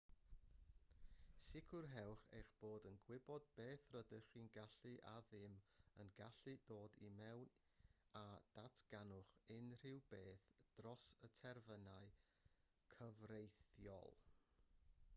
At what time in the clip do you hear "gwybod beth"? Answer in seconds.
3.09-3.83